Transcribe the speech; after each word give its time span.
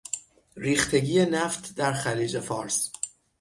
ریختگی 0.57 1.25
نفت 1.25 1.75
در 1.75 1.93
خلیج 1.93 2.39
فارس 2.39 2.91